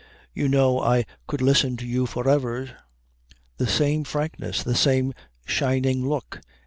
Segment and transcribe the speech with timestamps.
[0.33, 2.71] "You know I could listen to you for ever."
[3.57, 5.13] The same frankness; the same
[5.45, 6.41] shining look.